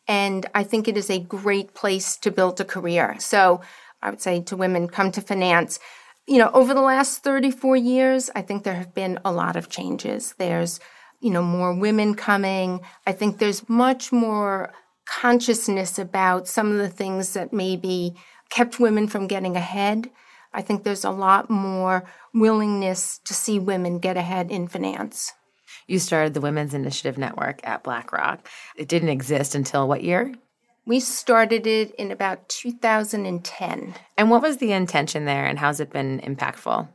and 0.07 0.45
I 0.53 0.63
think 0.63 0.87
it 0.87 0.97
is 0.97 1.09
a 1.09 1.19
great 1.19 1.73
place 1.73 2.17
to 2.17 2.31
build 2.31 2.59
a 2.59 2.65
career. 2.65 3.15
So 3.19 3.61
I 4.01 4.09
would 4.09 4.21
say 4.21 4.41
to 4.41 4.57
women, 4.57 4.87
come 4.87 5.11
to 5.13 5.21
finance. 5.21 5.79
You 6.27 6.39
know, 6.39 6.51
over 6.53 6.73
the 6.73 6.81
last 6.81 7.23
34 7.23 7.77
years, 7.77 8.29
I 8.35 8.41
think 8.41 8.63
there 8.63 8.75
have 8.75 8.93
been 8.93 9.19
a 9.23 9.31
lot 9.31 9.55
of 9.55 9.69
changes. 9.69 10.35
There's, 10.37 10.79
you 11.19 11.29
know, 11.29 11.43
more 11.43 11.73
women 11.73 12.15
coming. 12.15 12.81
I 13.07 13.11
think 13.11 13.37
there's 13.37 13.69
much 13.69 14.11
more 14.11 14.73
consciousness 15.05 15.99
about 15.99 16.47
some 16.47 16.71
of 16.71 16.77
the 16.77 16.89
things 16.89 17.33
that 17.33 17.53
maybe 17.53 18.15
kept 18.49 18.79
women 18.79 19.07
from 19.07 19.27
getting 19.27 19.55
ahead. 19.55 20.09
I 20.53 20.61
think 20.61 20.83
there's 20.83 21.05
a 21.05 21.11
lot 21.11 21.49
more 21.49 22.03
willingness 22.33 23.19
to 23.25 23.33
see 23.33 23.59
women 23.59 23.99
get 23.99 24.17
ahead 24.17 24.51
in 24.51 24.67
finance. 24.67 25.33
You 25.91 25.99
started 25.99 26.33
the 26.33 26.39
Women's 26.39 26.73
Initiative 26.73 27.17
Network 27.17 27.59
at 27.67 27.83
BlackRock. 27.83 28.47
It 28.77 28.87
didn't 28.87 29.09
exist 29.09 29.55
until 29.55 29.89
what 29.89 30.05
year? 30.05 30.33
We 30.85 31.01
started 31.01 31.67
it 31.67 31.93
in 31.95 32.11
about 32.11 32.47
2010. 32.47 33.93
And 34.17 34.29
what 34.29 34.41
was 34.41 34.55
the 34.55 34.71
intention 34.71 35.25
there, 35.25 35.45
and 35.45 35.59
how's 35.59 35.81
it 35.81 35.91
been 35.91 36.21
impactful? 36.21 36.87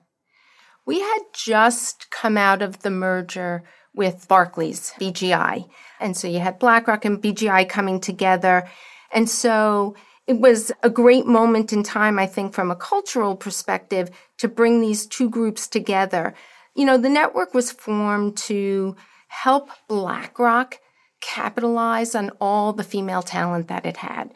We 0.87 1.01
had 1.01 1.21
just 1.35 2.11
come 2.11 2.39
out 2.39 2.63
of 2.63 2.79
the 2.79 2.91
merger 2.91 3.65
with 3.95 4.29
Barclays, 4.29 4.95
BGI. 4.99 5.69
And 6.01 6.17
so 6.17 6.27
you 6.27 6.39
had 6.39 6.59
BlackRock 6.59 7.05
and 7.05 7.23
BGI 7.23 7.69
coming 7.69 8.01
together. 8.01 8.67
And 9.13 9.29
so 9.29 9.95
it 10.27 10.41
was 10.41 10.73
a 10.83 10.89
great 10.89 11.27
moment 11.27 11.71
in 11.71 11.83
time, 11.83 12.19
I 12.19 12.27
think, 12.27 12.55
from 12.55 12.71
a 12.71 12.77
cultural 12.77 13.37
perspective, 13.37 14.09
to 14.39 14.49
bring 14.49 14.81
these 14.81 15.07
two 15.07 15.29
groups 15.29 15.69
together 15.69 16.35
you 16.77 16.85
know, 16.85 16.99
the 16.99 17.09
network 17.09 17.55
was 17.55 17.73
formed 17.73 18.37
to 18.37 18.97
help 19.29 19.71
BlackRock 19.89 20.79
capitalize 21.21 22.15
on 22.15 22.31
all 22.41 22.73
the 22.73 22.85
female 22.85 23.23
talent 23.23 23.69
that 23.69 23.87
it 23.87 23.97
had. 23.97 24.33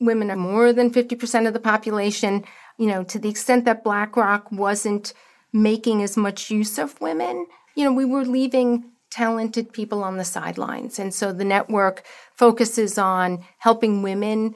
Women 0.00 0.30
are 0.30 0.36
more 0.36 0.72
than 0.72 0.90
50% 0.90 1.46
of 1.46 1.54
the 1.54 1.60
population. 1.60 2.44
You 2.76 2.88
know, 2.88 3.04
to 3.04 3.18
the 3.18 3.28
extent 3.28 3.64
that 3.64 3.84
BlackRock 3.84 4.50
wasn't 4.52 5.14
making 5.52 6.02
as 6.02 6.16
much 6.16 6.50
use 6.50 6.76
of 6.76 7.00
women, 7.00 7.46
you 7.76 7.84
know, 7.84 7.92
we 7.92 8.04
were 8.04 8.24
leaving 8.24 8.90
talented 9.10 9.72
people 9.72 10.02
on 10.02 10.16
the 10.16 10.24
sidelines. 10.24 10.98
And 10.98 11.14
so 11.14 11.32
the 11.32 11.44
network 11.44 12.04
focuses 12.34 12.98
on 12.98 13.44
helping 13.58 14.02
women 14.02 14.54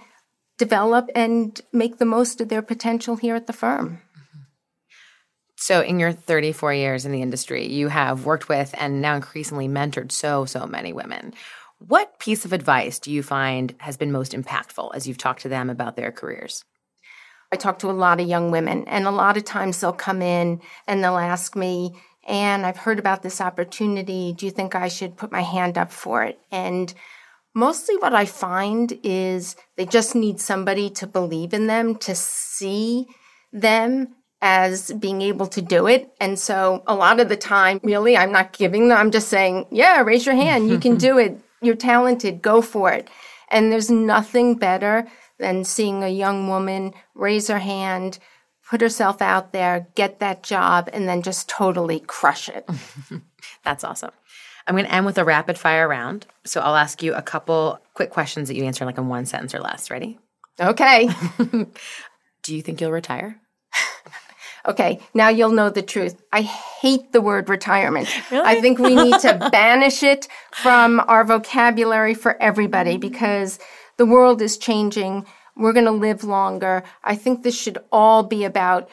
develop 0.58 1.08
and 1.14 1.58
make 1.72 1.96
the 1.96 2.04
most 2.04 2.40
of 2.40 2.48
their 2.48 2.60
potential 2.60 3.16
here 3.16 3.36
at 3.36 3.46
the 3.46 3.52
firm. 3.52 4.02
So, 5.60 5.82
in 5.82 6.00
your 6.00 6.12
34 6.12 6.72
years 6.72 7.04
in 7.04 7.12
the 7.12 7.20
industry, 7.20 7.66
you 7.66 7.88
have 7.88 8.24
worked 8.24 8.48
with 8.48 8.74
and 8.78 9.02
now 9.02 9.14
increasingly 9.14 9.68
mentored 9.68 10.10
so, 10.10 10.46
so 10.46 10.66
many 10.66 10.94
women. 10.94 11.34
What 11.78 12.18
piece 12.18 12.46
of 12.46 12.54
advice 12.54 12.98
do 12.98 13.12
you 13.12 13.22
find 13.22 13.74
has 13.76 13.98
been 13.98 14.10
most 14.10 14.32
impactful 14.32 14.94
as 14.94 15.06
you've 15.06 15.18
talked 15.18 15.42
to 15.42 15.50
them 15.50 15.68
about 15.68 15.96
their 15.96 16.12
careers? 16.12 16.64
I 17.52 17.56
talk 17.56 17.78
to 17.80 17.90
a 17.90 17.92
lot 17.92 18.20
of 18.20 18.26
young 18.26 18.50
women, 18.50 18.84
and 18.86 19.06
a 19.06 19.10
lot 19.10 19.36
of 19.36 19.44
times 19.44 19.78
they'll 19.78 19.92
come 19.92 20.22
in 20.22 20.62
and 20.86 21.04
they'll 21.04 21.18
ask 21.18 21.54
me, 21.54 21.92
and 22.26 22.64
I've 22.64 22.78
heard 22.78 22.98
about 22.98 23.22
this 23.22 23.38
opportunity. 23.38 24.32
Do 24.32 24.46
you 24.46 24.52
think 24.52 24.74
I 24.74 24.88
should 24.88 25.18
put 25.18 25.30
my 25.30 25.42
hand 25.42 25.76
up 25.76 25.92
for 25.92 26.24
it? 26.24 26.40
And 26.50 26.94
mostly 27.52 27.98
what 27.98 28.14
I 28.14 28.24
find 28.24 28.98
is 29.02 29.56
they 29.76 29.84
just 29.84 30.14
need 30.14 30.40
somebody 30.40 30.88
to 30.88 31.06
believe 31.06 31.52
in 31.52 31.66
them, 31.66 31.96
to 31.96 32.14
see 32.14 33.08
them 33.52 34.14
as 34.42 34.92
being 34.92 35.22
able 35.22 35.46
to 35.46 35.60
do 35.60 35.86
it. 35.86 36.12
And 36.20 36.38
so 36.38 36.82
a 36.86 36.94
lot 36.94 37.20
of 37.20 37.28
the 37.28 37.36
time, 37.36 37.80
really, 37.82 38.16
I'm 38.16 38.32
not 38.32 38.52
giving 38.52 38.88
them, 38.88 38.98
I'm 38.98 39.10
just 39.10 39.28
saying, 39.28 39.66
yeah, 39.70 40.00
raise 40.00 40.24
your 40.24 40.34
hand. 40.34 40.68
You 40.70 40.78
can 40.78 40.96
do 41.08 41.18
it. 41.18 41.38
You're 41.60 41.74
talented. 41.74 42.40
Go 42.40 42.62
for 42.62 42.90
it. 42.92 43.08
And 43.50 43.70
there's 43.70 43.90
nothing 43.90 44.54
better 44.54 45.06
than 45.38 45.64
seeing 45.64 46.02
a 46.02 46.08
young 46.08 46.48
woman 46.48 46.94
raise 47.14 47.48
her 47.48 47.58
hand, 47.58 48.18
put 48.68 48.80
herself 48.80 49.20
out 49.20 49.52
there, 49.52 49.88
get 49.94 50.20
that 50.20 50.42
job, 50.42 50.88
and 50.92 51.08
then 51.08 51.22
just 51.22 51.48
totally 51.48 52.00
crush 52.00 52.48
it. 52.48 52.68
That's 53.64 53.84
awesome. 53.84 54.12
I'm 54.66 54.74
going 54.74 54.84
to 54.84 54.92
end 54.92 55.06
with 55.06 55.18
a 55.18 55.24
rapid 55.24 55.58
fire 55.58 55.88
round. 55.88 56.26
So 56.44 56.60
I'll 56.60 56.76
ask 56.76 57.02
you 57.02 57.14
a 57.14 57.22
couple 57.22 57.80
quick 57.94 58.10
questions 58.10 58.48
that 58.48 58.54
you 58.54 58.64
answer 58.64 58.84
like 58.84 58.98
in 58.98 59.08
one 59.08 59.26
sentence 59.26 59.54
or 59.54 59.60
less. 59.60 59.90
Ready? 59.90 60.18
Okay. 60.60 61.08
Do 62.42 62.54
you 62.54 62.62
think 62.62 62.80
you'll 62.80 62.92
retire? 62.92 63.40
Okay, 64.66 65.00
now 65.14 65.28
you'll 65.28 65.52
know 65.52 65.70
the 65.70 65.82
truth. 65.82 66.22
I 66.32 66.42
hate 66.42 67.12
the 67.12 67.20
word 67.20 67.48
retirement. 67.48 68.08
Really? 68.30 68.44
I 68.44 68.60
think 68.60 68.78
we 68.78 68.94
need 68.94 69.18
to 69.20 69.48
banish 69.52 70.02
it 70.02 70.28
from 70.52 71.00
our 71.08 71.24
vocabulary 71.24 72.14
for 72.14 72.40
everybody 72.42 72.96
because 72.96 73.58
the 73.96 74.06
world 74.06 74.42
is 74.42 74.58
changing. 74.58 75.26
We're 75.56 75.72
going 75.72 75.86
to 75.86 75.90
live 75.92 76.24
longer. 76.24 76.82
I 77.04 77.16
think 77.16 77.42
this 77.42 77.58
should 77.58 77.78
all 77.90 78.22
be 78.22 78.44
about 78.44 78.88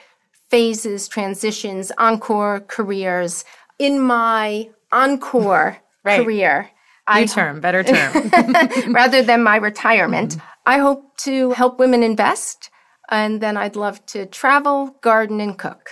phases, 0.49 1.07
transitions, 1.07 1.91
encore 1.97 2.61
careers. 2.61 3.43
In 3.79 3.99
my 3.99 4.69
encore 4.91 5.77
right. 6.03 6.23
career, 6.23 6.71
New 7.09 7.21
I, 7.21 7.25
term, 7.25 7.61
better 7.61 7.83
term. 7.83 8.31
rather 8.93 9.21
than 9.21 9.43
my 9.43 9.55
retirement, 9.57 10.31
mm-hmm. 10.31 10.47
I 10.65 10.79
hope 10.79 11.15
to 11.19 11.51
help 11.51 11.79
women 11.79 12.03
invest 12.03 12.69
and 13.09 13.41
then 13.41 13.57
I'd 13.57 13.75
love 13.75 14.05
to 14.07 14.25
travel, 14.25 14.95
garden, 15.01 15.39
and 15.41 15.57
cook. 15.57 15.91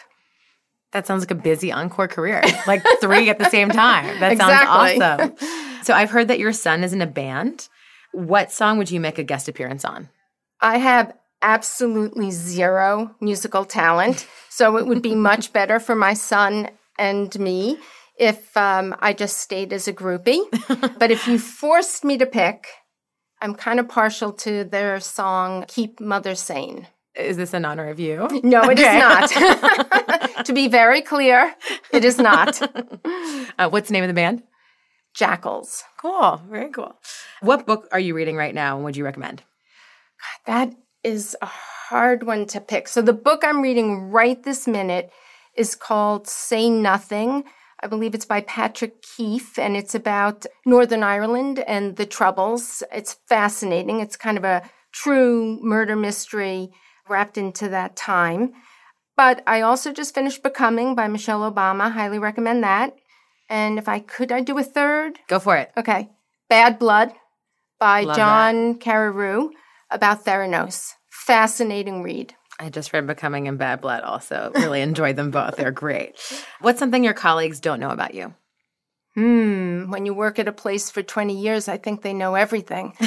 That 0.91 1.05
sounds 1.05 1.21
like 1.23 1.31
a 1.31 1.35
busy 1.35 1.71
encore 1.71 2.07
career, 2.07 2.41
like 2.67 2.81
three 3.01 3.29
at 3.29 3.37
the 3.37 3.49
same 3.49 3.69
time. 3.71 4.19
That 4.19 4.31
Exactly. 4.31 4.99
sounds 4.99 5.37
awesome. 5.37 5.83
So 5.83 5.93
I've 5.93 6.09
heard 6.09 6.29
that 6.29 6.39
your 6.39 6.53
son 6.53 6.83
is 6.83 6.93
in 6.93 7.01
a 7.01 7.07
band. 7.07 7.67
What 8.13 8.51
song 8.51 8.77
would 8.77 8.89
you 8.89 8.99
make 8.99 9.17
a 9.19 9.23
guest 9.23 9.49
appearance 9.49 9.83
on? 9.83 10.09
I 10.61 10.77
have 10.77 11.13
absolutely 11.41 12.31
zero 12.31 13.13
musical 13.19 13.65
talent, 13.65 14.25
so 14.49 14.77
it 14.77 14.87
would 14.87 15.01
be 15.01 15.15
much 15.15 15.51
better 15.53 15.79
for 15.79 15.95
my 15.95 16.13
son 16.13 16.69
and 16.97 17.37
me 17.37 17.77
if 18.17 18.55
um, 18.55 18.95
I 18.99 19.11
just 19.11 19.37
stayed 19.37 19.73
as 19.73 19.87
a 19.89 19.93
groupie. 19.93 20.39
but 20.97 21.11
if 21.11 21.27
you 21.27 21.37
forced 21.37 22.05
me 22.05 22.17
to 22.17 22.25
pick, 22.25 22.67
I'm 23.41 23.53
kind 23.53 23.79
of 23.79 23.89
partial 23.89 24.31
to 24.31 24.63
their 24.63 24.99
song 25.01 25.65
"Keep 25.67 25.99
Mother 25.99 26.35
Sane." 26.35 26.87
Is 27.17 27.37
this 27.37 27.53
in 27.53 27.65
honor 27.65 27.89
of 27.89 27.99
you? 27.99 28.27
No, 28.43 28.63
it 28.69 28.77
is 28.79 28.85
Okay. 28.85 28.99
not. 28.99 30.45
to 30.45 30.53
be 30.53 30.67
very 30.67 31.01
clear, 31.01 31.53
it 31.91 32.03
is 32.05 32.17
not. 32.17 32.61
Uh, 33.57 33.69
what's 33.69 33.87
the 33.87 33.93
name 33.93 34.03
of 34.03 34.09
the 34.09 34.13
band? 34.13 34.43
Jackals. 35.13 35.83
Cool. 35.97 36.41
Very 36.49 36.69
cool. 36.71 36.93
What 37.41 37.65
book 37.65 37.87
are 37.93 37.99
you 37.99 38.13
reading 38.13 38.35
right 38.35 38.53
now 38.53 38.75
and 38.75 38.83
would 38.83 38.97
you 38.97 39.05
recommend? 39.05 39.43
That 40.45 40.73
is 41.03 41.37
a 41.41 41.45
hard 41.45 42.23
one 42.23 42.47
to 42.47 42.59
pick. 42.59 42.87
So 42.89 43.01
the 43.01 43.13
book 43.13 43.43
I'm 43.45 43.61
reading 43.61 44.11
right 44.11 44.41
this 44.43 44.67
minute 44.67 45.09
is 45.55 45.73
called 45.75 46.27
Say 46.27 46.69
Nothing. 46.69 47.45
I 47.81 47.87
believe 47.87 48.13
it's 48.13 48.25
by 48.25 48.41
Patrick 48.41 49.01
Keefe 49.01 49.57
and 49.57 49.77
it's 49.77 49.95
about 49.95 50.45
Northern 50.65 51.03
Ireland 51.03 51.59
and 51.59 51.95
the 51.95 52.05
Troubles. 52.05 52.83
It's 52.91 53.15
fascinating. 53.29 54.01
It's 54.01 54.17
kind 54.17 54.37
of 54.37 54.43
a 54.43 54.63
true 54.91 55.59
murder 55.61 55.95
mystery 55.95 56.71
wrapped 57.07 57.37
into 57.37 57.69
that 57.69 57.95
time. 57.95 58.53
But 59.17 59.43
I 59.47 59.61
also 59.61 59.93
just 59.93 60.13
finished 60.13 60.43
Becoming 60.43 60.95
by 60.95 61.07
Michelle 61.07 61.49
Obama. 61.49 61.91
Highly 61.91 62.19
recommend 62.19 62.63
that. 62.63 62.95
And 63.49 63.77
if 63.77 63.87
I 63.87 63.99
could, 63.99 64.31
I'd 64.31 64.45
do 64.45 64.57
a 64.57 64.63
third. 64.63 65.19
Go 65.27 65.39
for 65.39 65.55
it. 65.55 65.71
Okay. 65.77 66.09
Bad 66.49 66.79
Blood 66.79 67.13
by 67.79 68.01
Love 68.01 68.15
John 68.15 68.79
Carreyrou 68.79 69.49
about 69.89 70.25
Theranos. 70.25 70.91
Fascinating 71.09 72.03
read. 72.03 72.33
I 72.59 72.69
just 72.69 72.93
read 72.93 73.07
Becoming 73.07 73.47
and 73.47 73.57
Bad 73.57 73.81
Blood 73.81 74.03
also. 74.03 74.51
Really 74.55 74.81
enjoyed 74.81 75.15
them 75.15 75.31
both. 75.31 75.55
They're 75.55 75.71
great. 75.71 76.19
What's 76.61 76.79
something 76.79 77.03
your 77.03 77.13
colleagues 77.13 77.59
don't 77.59 77.79
know 77.79 77.89
about 77.89 78.13
you? 78.13 78.33
Hmm. 79.15 79.89
When 79.89 80.05
you 80.05 80.13
work 80.13 80.39
at 80.39 80.47
a 80.47 80.51
place 80.51 80.89
for 80.89 81.01
20 81.01 81.39
years, 81.39 81.67
I 81.67 81.77
think 81.77 82.01
they 82.01 82.13
know 82.13 82.35
everything. 82.35 82.93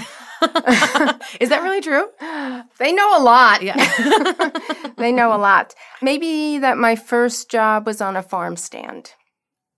Is 1.40 1.50
that 1.50 1.62
really 1.62 1.80
true? 1.80 2.08
They 2.78 2.92
know 2.92 3.18
a 3.18 3.22
lot. 3.22 3.62
Yeah. 3.62 3.76
They 4.96 5.12
know 5.12 5.32
a 5.32 5.38
lot. 5.38 5.74
Maybe 6.02 6.58
that 6.58 6.76
my 6.76 6.96
first 6.96 7.50
job 7.50 7.86
was 7.86 8.00
on 8.00 8.16
a 8.16 8.22
farm 8.22 8.56
stand. 8.56 9.12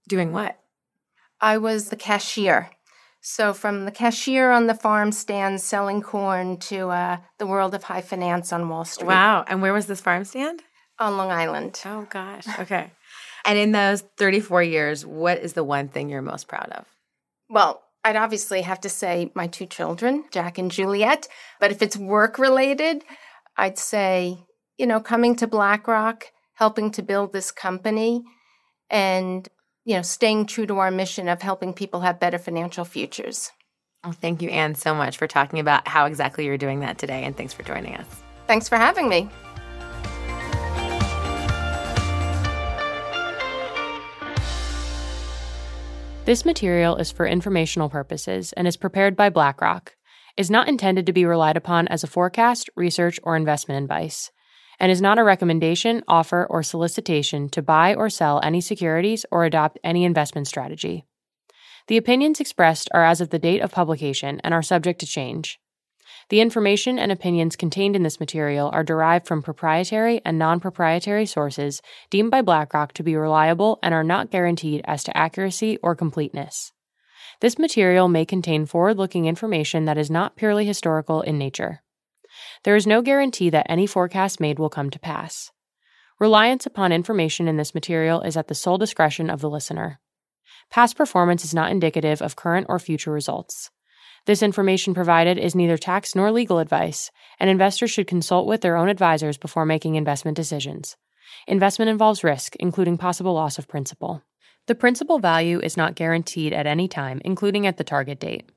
Doing 0.09 0.33
what? 0.33 0.59
I 1.41 1.59
was 1.59 1.89
the 1.89 1.97
cashier. 1.97 2.71
So, 3.21 3.53
from 3.53 3.85
the 3.85 3.91
cashier 3.91 4.51
on 4.51 4.67
the 4.67 4.75
farm 4.75 5.13
stand 5.13 5.61
selling 5.61 6.01
corn 6.01 6.57
to 6.71 6.89
uh, 6.89 7.17
the 7.39 7.47
world 7.47 7.75
of 7.75 7.85
high 7.85 8.01
finance 8.01 8.51
on 8.51 8.69
Wall 8.71 8.87
Street 8.87 9.09
Wow. 9.09 9.45
And 9.47 9.61
where 9.61 9.75
was 9.75 9.87
this 9.87 10.01
farm 10.01 10.25
stand? 10.25 10.63
on 10.99 11.17
Long 11.17 11.31
Island. 11.31 11.81
Oh, 11.87 12.07
gosh. 12.11 12.47
Okay. 12.59 12.91
And 13.45 13.59
in 13.59 13.73
those 13.73 14.03
34 14.19 14.63
years, 14.63 15.05
what 15.07 15.39
is 15.39 15.53
the 15.55 15.65
one 15.65 15.89
thing 15.89 16.09
you're 16.09 16.23
most 16.23 16.49
proud 16.49 16.71
of? 16.71 16.87
Well, 17.49 17.83
I'd 18.05 18.17
obviously 18.17 18.63
have 18.63 18.81
to 18.83 18.89
say 18.89 19.31
my 19.35 19.47
two 19.47 19.67
children, 19.67 20.25
Jack 20.31 20.59
and 20.59 20.71
Juliet. 20.71 21.29
But 21.59 21.71
if 21.71 21.83
it's 21.83 21.97
work 21.97 22.39
related, 22.39 23.05
I'd 23.57 23.79
say, 23.79 24.39
you 24.79 24.87
know, 24.87 25.01
coming 25.01 25.37
to 25.37 25.47
BlackRock, 25.47 26.27
helping 26.55 26.91
to 26.93 27.03
build 27.03 27.33
this 27.33 27.51
company, 27.51 28.23
and, 28.89 29.49
you 29.85 29.97
know, 29.97 30.03
staying 30.03 30.47
true 30.47 30.67
to 30.67 30.79
our 30.79 30.91
mission 30.91 31.29
of 31.29 31.43
helping 31.43 31.75
people 31.75 32.01
have 32.01 32.21
better 32.21 32.39
financial 32.39 32.85
futures. 32.85 33.51
Well, 34.03 34.13
thank 34.13 34.41
you, 34.41 34.49
Anne, 34.49 34.75
so 34.77 34.95
much 34.95 35.19
for 35.19 35.27
talking 35.27 35.59
about 35.59 35.87
how 35.87 36.07
exactly 36.07 36.47
you're 36.47 36.57
doing 36.57 36.81
that 36.81 36.97
today. 36.97 37.25
And 37.25 37.37
thanks 37.37 37.53
for 37.53 37.63
joining 37.63 37.97
us. 37.97 38.07
Thanks 38.47 38.69
for 38.69 38.77
having 38.77 39.09
me. 39.09 39.29
This 46.31 46.45
material 46.45 46.95
is 46.95 47.11
for 47.11 47.27
informational 47.27 47.89
purposes 47.89 48.53
and 48.53 48.69
is 48.69 48.77
prepared 48.77 49.17
by 49.17 49.31
BlackRock, 49.31 49.97
is 50.37 50.49
not 50.49 50.69
intended 50.69 51.05
to 51.07 51.13
be 51.13 51.25
relied 51.25 51.57
upon 51.57 51.89
as 51.89 52.05
a 52.05 52.07
forecast, 52.07 52.71
research, 52.77 53.19
or 53.25 53.35
investment 53.35 53.83
advice, 53.83 54.31
and 54.79 54.93
is 54.93 55.03
not 55.03 55.19
a 55.19 55.25
recommendation, 55.25 56.05
offer, 56.07 56.47
or 56.49 56.63
solicitation 56.63 57.49
to 57.49 57.63
buy 57.63 57.97
or 57.97 58.09
sell 58.09 58.41
any 58.45 58.61
securities 58.61 59.27
or 59.33 59.45
adopt 59.45 59.81
any 59.83 60.05
investment 60.05 60.47
strategy. 60.47 61.05
The 61.89 61.97
opinions 61.97 62.39
expressed 62.39 62.89
are 62.95 63.05
as 63.05 63.21
of 63.21 63.31
the 63.31 63.41
date 63.41 63.61
of 63.61 63.73
publication 63.73 64.41
and 64.45 64.55
are 64.55 64.63
subject 64.63 65.01
to 65.01 65.07
change. 65.07 65.59
The 66.31 66.41
information 66.41 66.97
and 66.97 67.11
opinions 67.11 67.57
contained 67.57 67.97
in 67.97 68.05
this 68.05 68.21
material 68.21 68.71
are 68.73 68.85
derived 68.85 69.27
from 69.27 69.43
proprietary 69.43 70.21
and 70.25 70.39
non 70.39 70.61
proprietary 70.61 71.27
sources 71.27 71.83
deemed 72.09 72.31
by 72.31 72.41
BlackRock 72.41 72.93
to 72.95 73.03
be 73.03 73.17
reliable 73.17 73.81
and 73.83 73.93
are 73.93 74.05
not 74.05 74.31
guaranteed 74.31 74.81
as 74.85 75.03
to 75.05 75.17
accuracy 75.17 75.77
or 75.83 75.97
completeness. 75.97 76.71
This 77.41 77.59
material 77.59 78.07
may 78.07 78.25
contain 78.25 78.65
forward 78.65 78.97
looking 78.97 79.27
information 79.27 79.87
that 79.87 79.99
is 79.99 80.09
not 80.09 80.37
purely 80.37 80.65
historical 80.65 81.21
in 81.21 81.37
nature. 81.37 81.83
There 82.63 82.77
is 82.77 82.87
no 82.87 83.03
guarantee 83.03 83.51
that 83.51 83.67
any 83.69 83.89
forecast 83.89 84.39
made 84.39 84.61
will 84.61 84.71
come 84.71 84.91
to 84.91 85.01
pass. 85.01 85.51
Reliance 86.21 86.65
upon 86.65 86.93
information 86.93 87.49
in 87.49 87.57
this 87.57 87.75
material 87.75 88.21
is 88.21 88.37
at 88.37 88.47
the 88.47 88.55
sole 88.55 88.79
discretion 88.79 89.31
of 89.31 89.41
the 89.41 89.51
listener. 89.51 89.99
Past 90.71 90.97
performance 90.97 91.45
is 91.45 91.55
not 91.55 91.73
indicative 91.73 92.23
of 92.23 92.37
current 92.37 92.67
or 92.69 92.79
future 92.79 93.11
results. 93.11 93.71
This 94.27 94.43
information 94.43 94.95
provided 94.95 95.39
is 95.39 95.55
neither 95.55 95.79
tax 95.79 96.15
nor 96.15 96.31
legal 96.31 96.59
advice, 96.59 97.11
and 97.39 97.49
investors 97.49 97.91
should 97.91 98.07
consult 98.07 98.47
with 98.47 98.61
their 98.61 98.77
own 98.77 98.89
advisors 98.89 99.39
before 99.39 99.65
making 99.65 99.95
investment 99.95 100.37
decisions. 100.37 100.97
Investment 101.47 101.89
involves 101.89 102.25
risk, 102.25 102.57
including 102.57 102.99
possible 102.99 103.35
loss 103.35 103.59
of 103.59 103.69
principal. 103.69 104.23
The 104.67 104.75
principal 104.75 105.19
value 105.19 105.59
is 105.61 105.77
not 105.77 105.95
guaranteed 105.95 106.53
at 106.53 106.67
any 106.67 106.87
time, 106.87 107.21
including 107.25 107.67
at 107.67 107.77
the 107.77 107.85
target 107.85 108.21
date. 108.21 108.51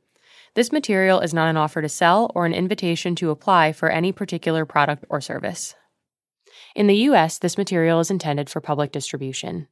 This 0.55 0.71
material 0.71 1.19
is 1.21 1.33
not 1.33 1.47
an 1.47 1.57
offer 1.57 1.81
to 1.81 1.89
sell 1.89 2.31
or 2.35 2.45
an 2.45 2.53
invitation 2.53 3.15
to 3.15 3.31
apply 3.31 3.71
for 3.71 3.89
any 3.89 4.11
particular 4.11 4.65
product 4.65 5.05
or 5.09 5.21
service. 5.21 5.73
In 6.75 6.87
the 6.87 6.95
U.S., 7.07 7.39
this 7.39 7.57
material 7.57 7.99
is 7.99 8.11
intended 8.11 8.49
for 8.49 8.61
public 8.61 8.91
distribution. 8.91 9.67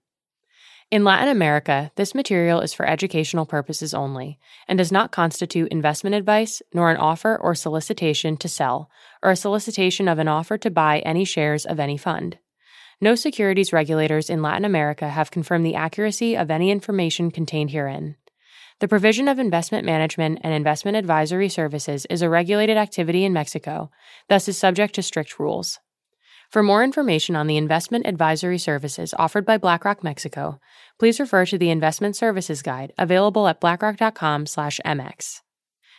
In 0.91 1.05
Latin 1.05 1.29
America, 1.29 1.89
this 1.95 2.13
material 2.13 2.59
is 2.59 2.73
for 2.73 2.85
educational 2.85 3.45
purposes 3.45 3.93
only 3.93 4.37
and 4.67 4.77
does 4.77 4.91
not 4.91 5.13
constitute 5.13 5.71
investment 5.71 6.17
advice 6.17 6.61
nor 6.73 6.91
an 6.91 6.97
offer 6.97 7.37
or 7.37 7.55
solicitation 7.55 8.35
to 8.35 8.49
sell 8.49 8.89
or 9.23 9.31
a 9.31 9.37
solicitation 9.37 10.09
of 10.09 10.19
an 10.19 10.27
offer 10.27 10.57
to 10.57 10.69
buy 10.69 10.99
any 10.99 11.23
shares 11.23 11.65
of 11.65 11.79
any 11.79 11.95
fund. 11.95 12.39
No 12.99 13.15
securities 13.15 13.71
regulators 13.71 14.29
in 14.29 14.41
Latin 14.41 14.65
America 14.65 15.07
have 15.07 15.31
confirmed 15.31 15.65
the 15.65 15.75
accuracy 15.75 16.35
of 16.35 16.51
any 16.51 16.69
information 16.69 17.31
contained 17.31 17.71
herein. 17.71 18.17
The 18.81 18.89
provision 18.89 19.29
of 19.29 19.39
investment 19.39 19.85
management 19.85 20.39
and 20.43 20.53
investment 20.53 20.97
advisory 20.97 21.47
services 21.47 22.05
is 22.09 22.21
a 22.21 22.29
regulated 22.29 22.75
activity 22.75 23.23
in 23.23 23.31
Mexico, 23.31 23.91
thus 24.27 24.49
is 24.49 24.57
subject 24.57 24.95
to 24.95 25.03
strict 25.03 25.39
rules. 25.39 25.79
For 26.51 26.61
more 26.61 26.83
information 26.83 27.37
on 27.37 27.47
the 27.47 27.55
investment 27.55 28.05
advisory 28.05 28.57
services 28.57 29.13
offered 29.17 29.45
by 29.45 29.57
BlackRock 29.57 30.03
Mexico, 30.03 30.59
please 30.99 31.17
refer 31.17 31.45
to 31.45 31.57
the 31.57 31.69
Investment 31.69 32.17
Services 32.17 32.61
Guide 32.61 32.91
available 32.97 33.47
at 33.47 33.61
blackrock.com/mx. 33.61 35.41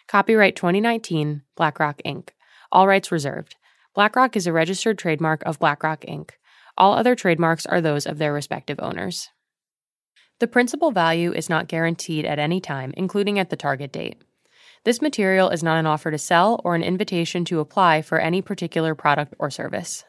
Copyright 0.09 0.55
2019 0.55 1.43
BlackRock 1.57 2.03
Inc. 2.05 2.29
All 2.71 2.87
rights 2.87 3.11
reserved. 3.11 3.57
BlackRock 3.95 4.37
is 4.37 4.47
a 4.47 4.53
registered 4.53 4.99
trademark 4.99 5.43
of 5.45 5.59
BlackRock 5.59 6.03
Inc. 6.03 6.33
All 6.77 6.93
other 6.93 7.15
trademarks 7.15 7.65
are 7.65 7.81
those 7.81 8.05
of 8.05 8.19
their 8.19 8.35
respective 8.35 8.79
owners. 8.79 9.31
The 10.39 10.49
principal 10.49 10.91
value 10.91 11.33
is 11.33 11.49
not 11.49 11.67
guaranteed 11.67 12.27
at 12.27 12.39
any 12.39 12.61
time, 12.61 12.93
including 12.95 13.39
at 13.39 13.49
the 13.49 13.57
target 13.57 13.91
date. 13.91 14.23
This 14.85 15.01
material 15.01 15.49
is 15.49 15.63
not 15.63 15.79
an 15.79 15.87
offer 15.87 16.11
to 16.11 16.19
sell 16.19 16.61
or 16.63 16.75
an 16.75 16.83
invitation 16.83 17.47
to 17.47 17.61
apply 17.61 18.03
for 18.03 18.19
any 18.19 18.43
particular 18.43 18.95
product 18.95 19.35
or 19.39 19.49
service. 19.49 20.05